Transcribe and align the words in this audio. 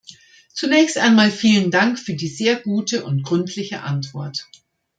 Zunächst 0.55 0.97
einmal 0.97 1.29
vielen 1.29 1.69
Dank 1.69 1.99
für 1.99 2.15
die 2.15 2.27
sehr 2.27 2.55
gute 2.55 3.05
und 3.05 3.21
gründliche 3.21 3.81
Antwort. 3.81 4.47